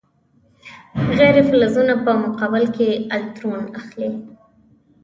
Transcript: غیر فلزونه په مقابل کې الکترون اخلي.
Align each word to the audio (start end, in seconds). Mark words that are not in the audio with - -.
غیر 1.17 1.35
فلزونه 1.49 1.93
په 2.03 2.11
مقابل 2.23 2.63
کې 2.75 2.89
الکترون 3.15 3.61
اخلي. 3.79 4.09